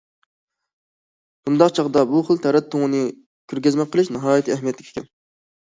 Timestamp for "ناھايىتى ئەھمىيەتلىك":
4.19-4.93